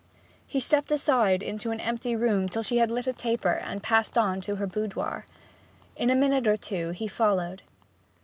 [0.47, 3.83] He stepped aside into an empty room till she had lit a taper and had
[3.83, 5.27] passed on to her boudoir.
[5.95, 7.61] In a minute or two he followed.